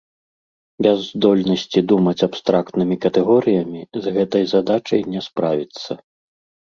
Без 0.85 0.99
здольнасці 1.09 1.83
думаць 1.91 2.23
абстрактнымі 2.27 2.95
катэгорыямі 3.03 3.81
з 4.07 4.17
гэтай 4.17 4.43
задачай 4.55 5.01
не 5.17 5.21
справіцца. 5.31 5.91